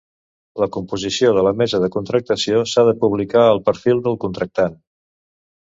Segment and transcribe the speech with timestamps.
[0.61, 4.83] La composició de la mesa de contractació s'ha de publicar al perfil del contractant.